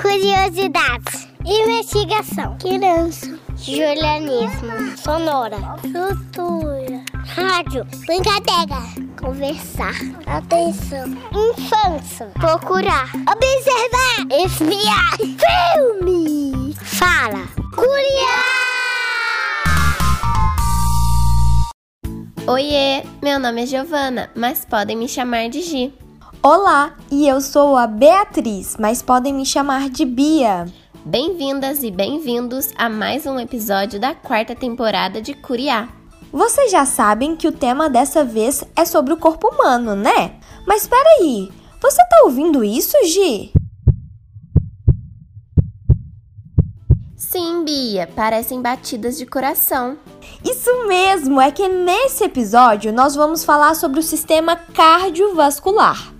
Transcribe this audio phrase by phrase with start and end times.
[0.00, 1.28] Curiosidades.
[1.44, 2.56] Investigação.
[2.58, 3.38] Criança.
[3.56, 4.96] Julianismo.
[4.96, 5.56] Sonora.
[5.80, 7.02] Cultura.
[7.26, 7.84] Rádio.
[8.06, 8.80] Brincadeira.
[9.20, 9.94] Conversar.
[10.26, 11.08] Atenção.
[11.32, 12.26] Infância.
[12.34, 13.10] Procurar.
[13.14, 14.26] Observar.
[14.44, 15.16] Espiar.
[15.18, 16.74] Filme.
[16.74, 17.48] Fala.
[17.74, 18.58] Curiar.
[22.46, 25.92] Oiê, meu nome é Giovana, mas podem me chamar de Gi.
[26.50, 30.64] Olá, e eu sou a Beatriz, mas podem me chamar de Bia.
[31.04, 35.90] Bem-vindas e bem-vindos a mais um episódio da quarta temporada de Curiá.
[36.32, 40.40] Vocês já sabem que o tema dessa vez é sobre o corpo humano, né?
[40.66, 43.52] Mas peraí, você tá ouvindo isso, Gi?
[47.14, 49.98] Sim, Bia, parecem batidas de coração.
[50.42, 56.16] Isso mesmo, é que nesse episódio nós vamos falar sobre o sistema cardiovascular.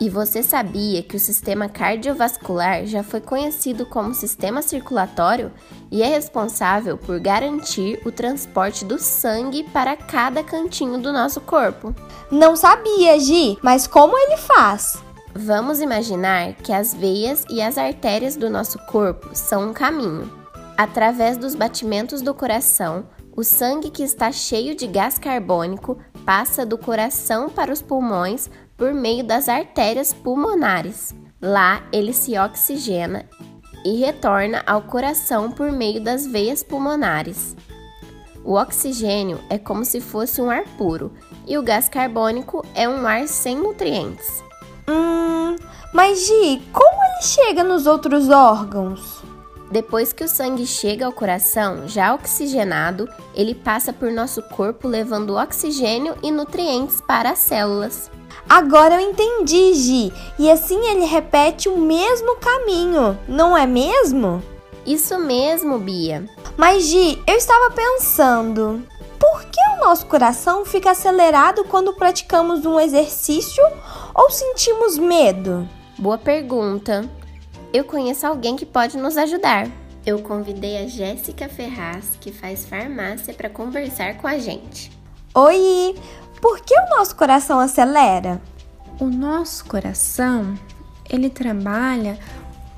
[0.00, 5.52] E você sabia que o sistema cardiovascular já foi conhecido como sistema circulatório
[5.90, 11.94] e é responsável por garantir o transporte do sangue para cada cantinho do nosso corpo?
[12.30, 14.96] Não sabia, Gi, mas como ele faz?
[15.34, 20.32] Vamos imaginar que as veias e as artérias do nosso corpo são um caminho.
[20.78, 23.04] Através dos batimentos do coração,
[23.36, 28.94] o sangue que está cheio de gás carbônico passa do coração para os pulmões por
[28.94, 31.14] meio das artérias pulmonares.
[31.38, 33.28] Lá ele se oxigena
[33.84, 37.54] e retorna ao coração por meio das veias pulmonares.
[38.42, 41.12] O oxigênio é como se fosse um ar puro
[41.46, 44.42] e o gás carbônico é um ar sem nutrientes.
[44.88, 45.56] Hum,
[45.92, 49.22] mas Gi, como ele chega nos outros órgãos?
[49.70, 55.36] Depois que o sangue chega ao coração, já oxigenado, ele passa por nosso corpo levando
[55.36, 58.10] oxigênio e nutrientes para as células.
[58.48, 60.12] Agora eu entendi, Gi.
[60.38, 64.42] E assim ele repete o mesmo caminho, não é mesmo?
[64.84, 66.24] Isso mesmo, Bia.
[66.56, 68.82] Mas Gi, eu estava pensando,
[69.18, 73.62] por que o nosso coração fica acelerado quando praticamos um exercício
[74.14, 75.68] ou sentimos medo?
[75.98, 77.08] Boa pergunta.
[77.72, 79.68] Eu conheço alguém que pode nos ajudar.
[80.04, 84.90] Eu convidei a Jéssica Ferraz, que faz farmácia, para conversar com a gente.
[85.34, 85.94] Oi!
[86.40, 88.40] Por que o nosso coração acelera?
[88.98, 90.54] O nosso coração,
[91.08, 92.18] ele trabalha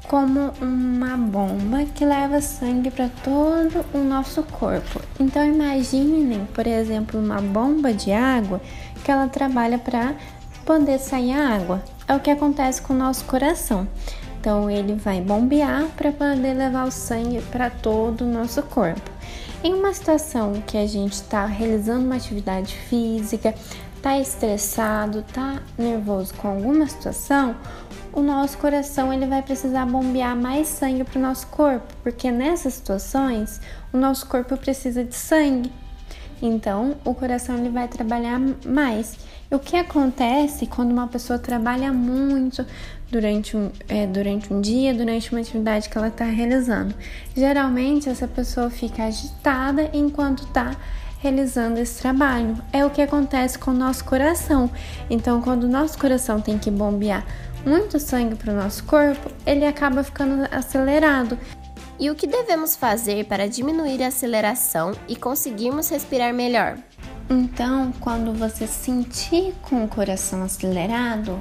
[0.08, 5.00] como uma bomba que leva sangue para todo o nosso corpo.
[5.18, 8.60] Então imaginem, por exemplo, uma bomba de água
[9.04, 10.14] que ela trabalha para
[10.66, 11.82] poder sair a água.
[12.08, 13.86] É o que acontece com o nosso coração.
[14.40, 19.08] Então ele vai bombear para poder levar o sangue para todo o nosso corpo.
[19.64, 23.54] Em uma situação que a gente está realizando uma atividade física,
[23.94, 27.54] está estressado, está nervoso com alguma situação,
[28.12, 32.74] o nosso coração ele vai precisar bombear mais sangue para o nosso corpo, porque nessas
[32.74, 33.60] situações
[33.92, 35.72] o nosso corpo precisa de sangue.
[36.42, 39.16] Então o coração ele vai trabalhar mais.
[39.52, 42.64] O que acontece quando uma pessoa trabalha muito
[43.10, 46.94] durante um, é, durante um dia, durante uma atividade que ela está realizando?
[47.36, 50.74] Geralmente essa pessoa fica agitada enquanto está
[51.20, 52.56] realizando esse trabalho.
[52.72, 54.70] É o que acontece com o nosso coração.
[55.10, 57.22] Então, quando o nosso coração tem que bombear
[57.66, 61.38] muito sangue para o nosso corpo, ele acaba ficando acelerado.
[62.00, 66.78] E o que devemos fazer para diminuir a aceleração e conseguirmos respirar melhor?
[67.28, 71.40] Então, quando você sentir com o coração acelerado,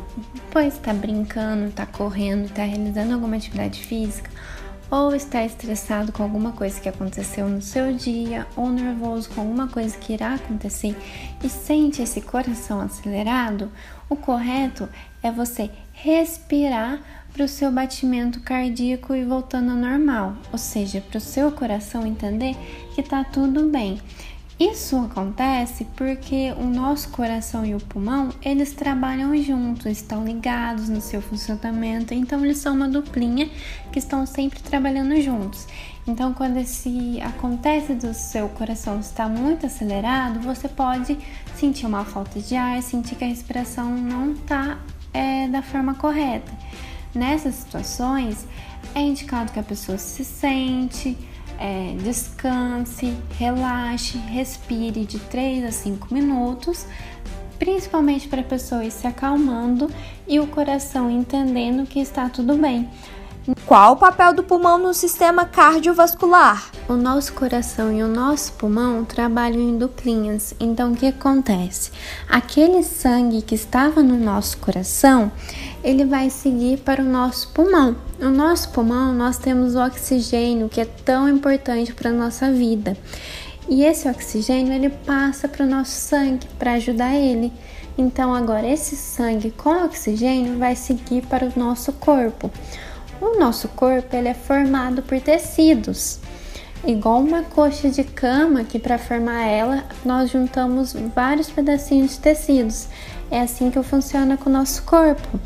[0.51, 4.29] pois está brincando, está correndo, está realizando alguma atividade física,
[4.89, 9.67] ou está estressado com alguma coisa que aconteceu no seu dia, ou nervoso com alguma
[9.67, 10.95] coisa que irá acontecer
[11.41, 13.71] e sente esse coração acelerado,
[14.09, 14.89] o correto
[15.23, 16.99] é você respirar
[17.31, 22.05] para o seu batimento cardíaco e voltando ao normal, ou seja, para o seu coração
[22.05, 22.57] entender
[22.93, 23.97] que está tudo bem.
[24.61, 31.01] Isso acontece porque o nosso coração e o pulmão, eles trabalham juntos, estão ligados no
[31.01, 33.49] seu funcionamento, então eles são uma duplinha
[33.91, 35.65] que estão sempre trabalhando juntos.
[36.05, 41.17] Então, quando esse acontece do seu coração estar muito acelerado, você pode
[41.55, 44.77] sentir uma falta de ar, sentir que a respiração não está
[45.11, 46.51] é, da forma correta.
[47.15, 48.45] Nessas situações,
[48.93, 51.17] é indicado que a pessoa se sente,
[51.61, 56.87] é, descanse, relaxe, respire de 3 a 5 minutos,
[57.59, 59.87] principalmente para a pessoa ir se acalmando
[60.27, 62.89] e o coração entendendo que está tudo bem.
[63.65, 66.69] Qual o papel do pulmão no sistema cardiovascular?
[66.87, 70.53] O nosso coração e o nosso pulmão trabalham em duplinhas.
[70.59, 71.89] Então, o que acontece?
[72.29, 75.31] Aquele sangue que estava no nosso coração,
[75.83, 77.95] ele vai seguir para o nosso pulmão.
[78.19, 82.95] No nosso pulmão, nós temos o oxigênio, que é tão importante para a nossa vida.
[83.67, 87.51] E esse oxigênio, ele passa para o nosso sangue para ajudar ele.
[87.97, 92.51] Então, agora esse sangue com oxigênio vai seguir para o nosso corpo.
[93.21, 96.19] O nosso corpo ele é formado por tecidos,
[96.87, 102.87] igual uma coxa de cama que para formar ela nós juntamos vários pedacinhos de tecidos.
[103.29, 105.39] É assim que funciona com o nosso corpo.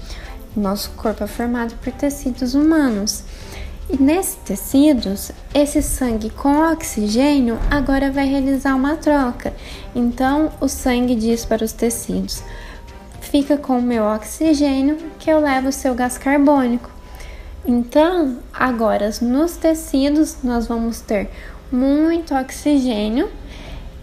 [0.55, 3.25] O nosso corpo é formado por tecidos humanos.
[3.89, 9.53] E nesses tecidos, esse sangue com oxigênio agora vai realizar uma troca.
[9.93, 12.41] Então, o sangue diz para os tecidos:
[13.19, 16.94] fica com o meu oxigênio que eu levo o seu gás carbônico.
[17.67, 21.29] Então, agora nos tecidos nós vamos ter
[21.71, 23.29] muito oxigênio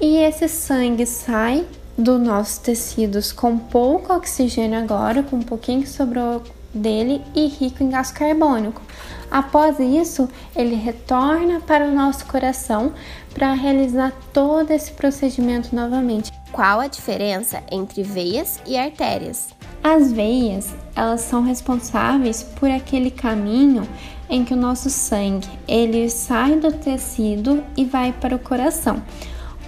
[0.01, 1.65] e esse sangue sai
[1.97, 6.43] dos nossos tecidos com pouco oxigênio agora, com um pouquinho que sobrou
[6.75, 8.83] dele e rico em gás carbônico.
[9.31, 12.93] Após isso, ele retorna para o nosso coração
[13.33, 16.33] para realizar todo esse procedimento novamente.
[16.51, 19.51] Qual a diferença entre veias e artérias?
[19.83, 23.83] As veias, elas são responsáveis por aquele caminho
[24.31, 29.03] em que o nosso sangue, ele sai do tecido e vai para o coração.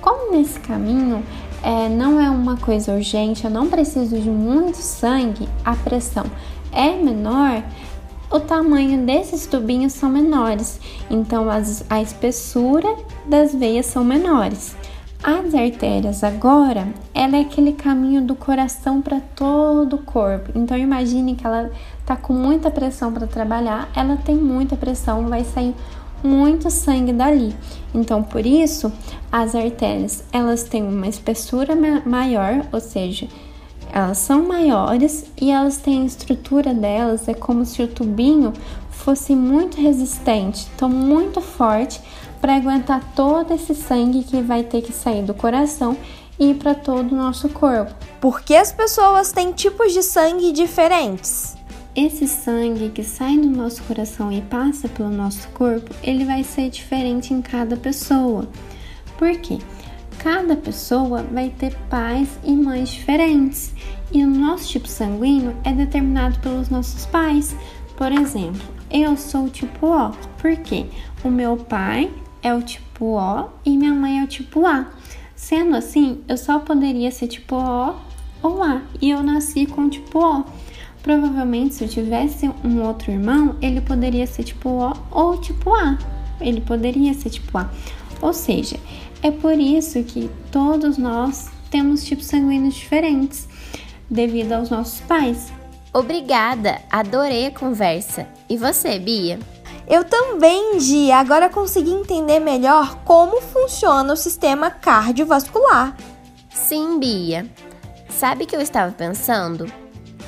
[0.00, 1.22] Como nesse caminho
[1.62, 6.24] é, não é uma coisa urgente, eu não preciso de muito sangue, a pressão
[6.70, 7.62] é menor,
[8.30, 12.96] o tamanho desses tubinhos são menores, então as, a espessura
[13.26, 14.76] das veias são menores.
[15.26, 20.52] As artérias agora, ela é aquele caminho do coração para todo o corpo.
[20.54, 21.70] Então imagine que ela
[22.04, 25.74] tá com muita pressão para trabalhar, ela tem muita pressão, vai sair
[26.22, 27.56] muito sangue dali.
[27.94, 28.92] Então por isso,
[29.32, 31.74] as artérias, elas têm uma espessura
[32.04, 33.26] maior, ou seja,
[33.90, 38.52] elas são maiores e elas têm a estrutura delas, é como se o tubinho
[38.90, 41.98] fosse muito resistente, então muito forte
[42.44, 45.96] para aguentar todo esse sangue que vai ter que sair do coração
[46.38, 47.94] e ir para todo o nosso corpo.
[48.20, 51.56] Por que as pessoas têm tipos de sangue diferentes?
[51.96, 56.68] Esse sangue que sai do nosso coração e passa pelo nosso corpo, ele vai ser
[56.68, 58.46] diferente em cada pessoa.
[59.16, 59.56] Por quê?
[60.18, 63.72] Cada pessoa vai ter pais e mães diferentes
[64.12, 67.56] e o nosso tipo sanguíneo é determinado pelos nossos pais.
[67.96, 68.60] Por exemplo,
[68.90, 70.84] eu sou o tipo O, porque
[71.24, 72.10] o meu pai
[72.44, 74.86] é o tipo O e minha mãe é o tipo A.
[75.34, 77.94] Sendo assim, eu só poderia ser tipo O
[78.42, 80.44] ou A e eu nasci com tipo O.
[81.02, 85.98] Provavelmente, se eu tivesse um outro irmão, ele poderia ser tipo O ou tipo A.
[86.40, 87.70] Ele poderia ser tipo A.
[88.20, 88.76] Ou seja,
[89.22, 93.48] é por isso que todos nós temos tipos sanguíneos diferentes,
[94.08, 95.52] devido aos nossos pais.
[95.92, 98.26] Obrigada, adorei a conversa.
[98.48, 99.38] E você, Bia?
[99.86, 101.12] Eu também, Gi.
[101.12, 105.96] Agora consegui entender melhor como funciona o sistema cardiovascular.
[106.52, 107.46] Sim, Bia.
[108.08, 109.66] Sabe que eu estava pensando?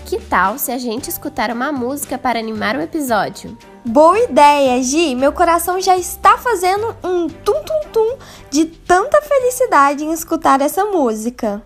[0.05, 3.56] Que tal se a gente escutar uma música para animar o episódio?
[3.85, 5.14] Boa ideia, Gi!
[5.14, 8.19] Meu coração já está fazendo um tum-tum-tum
[8.50, 11.62] de tanta felicidade em escutar essa música.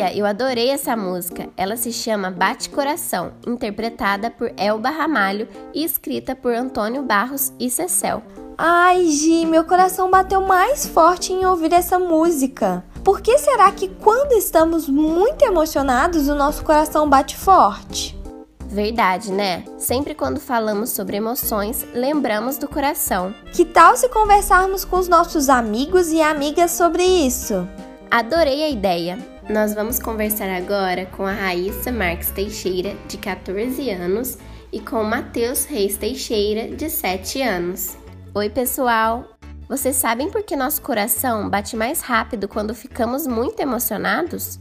[0.00, 1.50] Bia, eu adorei essa música.
[1.58, 7.68] Ela se chama Bate Coração, interpretada por Elba Ramalho e escrita por Antônio Barros e
[7.68, 8.22] Cecel.
[8.56, 12.82] Ai, Gi, meu coração bateu mais forte em ouvir essa música.
[13.04, 18.18] Por que será que quando estamos muito emocionados o nosso coração bate forte?
[18.66, 19.64] Verdade, né?
[19.76, 23.34] Sempre quando falamos sobre emoções, lembramos do coração.
[23.52, 27.68] Que tal se conversarmos com os nossos amigos e amigas sobre isso?
[28.10, 29.39] Adorei a ideia!
[29.50, 34.38] Nós vamos conversar agora com a Raíssa Marques Teixeira, de 14 anos,
[34.72, 37.96] e com o Matheus Reis Teixeira, de 7 anos.
[38.32, 39.24] Oi, pessoal!
[39.68, 44.60] Vocês sabem por que nosso coração bate mais rápido quando ficamos muito emocionados?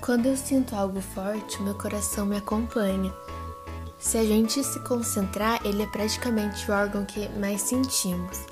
[0.00, 3.12] Quando eu sinto algo forte, meu coração me acompanha.
[3.98, 8.46] Se a gente se concentrar, ele é praticamente o órgão que mais sentimos.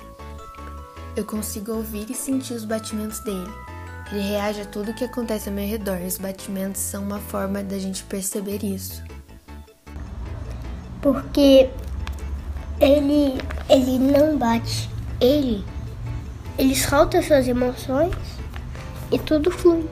[1.15, 3.66] Eu consigo ouvir e sentir os batimentos dele.
[4.11, 5.99] Ele reage a tudo que acontece ao meu redor.
[6.01, 9.03] Os batimentos são uma forma da gente perceber isso.
[11.01, 11.69] Porque
[12.79, 13.37] ele
[13.69, 14.89] ele não bate.
[15.19, 15.63] Ele
[16.57, 18.15] ele solta suas emoções
[19.11, 19.87] e tudo flui.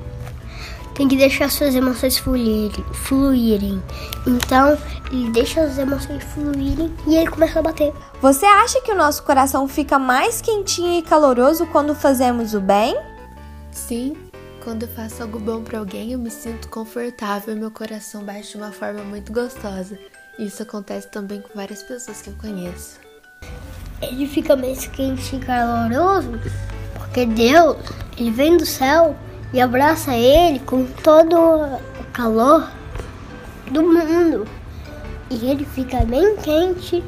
[0.96, 3.84] Tem que deixar suas emoções fluírem, fluírem.
[4.26, 4.78] Então,
[5.12, 7.94] ele deixa as emoções fluírem e ele começa a bater.
[8.22, 12.96] Você acha que o nosso coração fica mais quentinho e caloroso quando fazemos o bem?
[13.88, 14.18] Sim,
[14.64, 18.50] quando eu faço algo bom para alguém, eu me sinto confortável e meu coração bate
[18.50, 19.96] de uma forma muito gostosa.
[20.40, 23.00] Isso acontece também com várias pessoas que eu conheço.
[24.02, 26.32] Ele fica mais quente e caloroso
[26.96, 27.78] porque Deus,
[28.18, 29.16] ele vem do céu
[29.54, 32.68] e abraça ele com todo o calor
[33.70, 34.48] do mundo.
[35.30, 37.04] E ele fica bem quente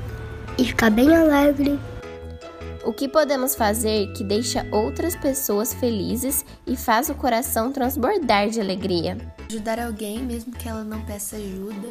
[0.60, 1.80] e fica bem alegre.
[2.88, 8.62] O que podemos fazer que deixa outras pessoas felizes e faz o coração transbordar de
[8.62, 9.18] alegria?
[9.50, 11.90] Ajudar alguém, mesmo que ela não peça ajuda,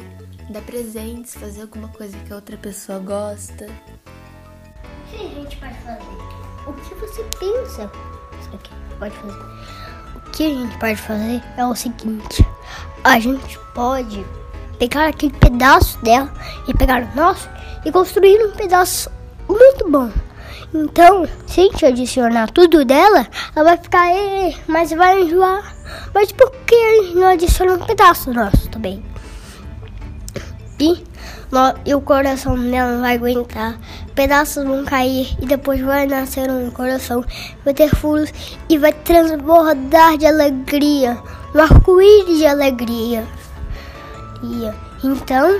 [0.49, 3.67] dar presentes, fazer alguma coisa que a outra pessoa gosta.
[3.67, 6.01] O que a gente pode fazer?
[6.65, 7.91] O que você pensa?
[8.97, 9.39] Pode fazer.
[10.15, 12.43] O que a gente pode fazer é o seguinte:
[13.03, 14.25] a gente pode
[14.79, 16.33] pegar aquele pedaço dela
[16.67, 17.47] e pegar o nosso
[17.85, 19.11] e construir um pedaço
[19.47, 20.11] muito bom.
[20.73, 24.07] Então, se a gente adicionar tudo dela, ela vai ficar,
[24.67, 25.75] mas vai enjoar.
[26.13, 29.03] Mas por que a gente não adiciona um pedaço nosso também?
[30.79, 31.03] E,
[31.85, 33.79] e o coração dela não vai aguentar.
[34.13, 37.23] Pedaços vão cair e depois vai nascer um coração.
[37.63, 38.31] Vai ter furos
[38.69, 41.17] e vai transbordar de alegria.
[41.55, 43.25] Um arco-íris de alegria.
[44.43, 45.59] E, então,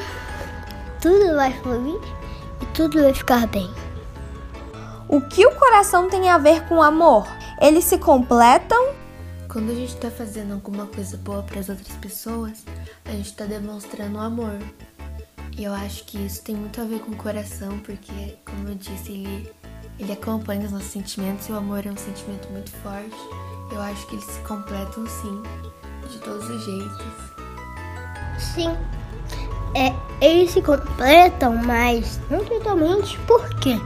[1.02, 2.00] tudo vai fluir
[2.62, 3.70] e tudo vai ficar bem.
[5.10, 7.26] O que o coração tem a ver com amor?
[7.62, 8.90] Eles se completam?
[9.48, 12.66] Quando a gente está fazendo alguma coisa boa para as outras pessoas,
[13.06, 14.60] a gente está demonstrando amor.
[15.58, 18.76] E eu acho que isso tem muito a ver com o coração, porque, como eu
[18.76, 19.50] disse, ele,
[19.98, 23.16] ele acompanha os nossos sentimentos e o amor é um sentimento muito forte.
[23.72, 25.42] Eu acho que eles se completam sim,
[26.12, 27.06] de todos os jeitos.
[28.54, 28.78] Sim,
[29.74, 33.18] é, eles se completam, mas não totalmente.
[33.20, 33.80] Por quê?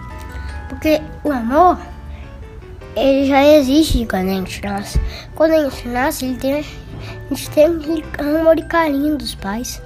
[0.72, 1.78] Porque o amor,
[2.96, 5.02] ele já existe quando a gente nasce.
[5.36, 7.66] Quando a gente nasce, ele tem, a gente tem
[8.18, 9.82] amor e carinho dos pais.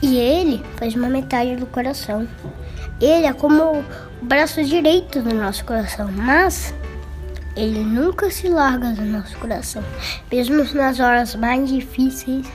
[0.00, 2.28] E ele faz uma metade do coração.
[3.00, 3.84] Ele é como o
[4.22, 6.72] braço direito do nosso coração, mas
[7.56, 9.82] ele nunca se larga do nosso coração.
[10.30, 12.46] Mesmo nas horas mais difíceis,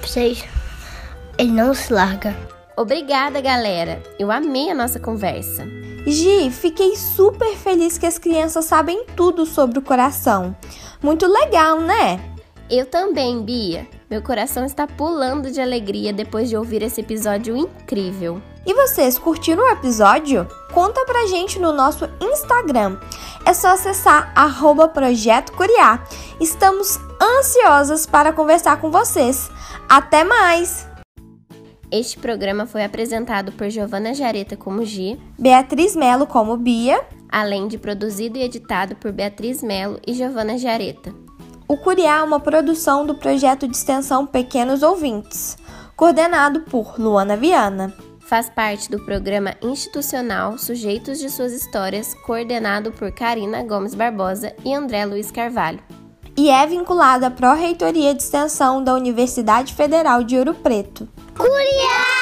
[0.00, 0.42] vocês,
[1.36, 2.34] ele não se larga.
[2.78, 4.02] Obrigada, galera.
[4.18, 5.79] Eu amei a nossa conversa.
[6.06, 10.56] Gi, fiquei super feliz que as crianças sabem tudo sobre o coração.
[11.02, 12.20] Muito legal, né?
[12.70, 13.86] Eu também, Bia.
[14.08, 18.40] Meu coração está pulando de alegria depois de ouvir esse episódio incrível.
[18.66, 20.46] E vocês curtiram o episódio?
[20.72, 22.98] Conta pra gente no nosso Instagram.
[23.44, 25.52] É só acessar arroba Projeto.
[26.40, 29.50] Estamos ansiosas para conversar com vocês.
[29.88, 30.89] Até mais!
[31.92, 37.78] Este programa foi apresentado por Giovana Jareta como Gi, Beatriz Melo como Bia, além de
[37.78, 41.12] produzido e editado por Beatriz Melo e Giovana Jareta.
[41.66, 45.58] O Curiá é uma produção do projeto de extensão Pequenos Ouvintes,
[45.96, 47.92] coordenado por Luana Viana.
[48.20, 54.72] Faz parte do programa institucional Sujeitos de Suas Histórias, coordenado por Karina Gomes Barbosa e
[54.72, 55.80] André Luiz Carvalho.
[56.36, 61.08] E é vinculado à Pró-Reitoria de Extensão da Universidade Federal de Ouro Preto.
[61.40, 62.19] 库里亚